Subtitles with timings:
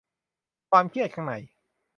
[0.71, 1.33] ความเครียดข้างใน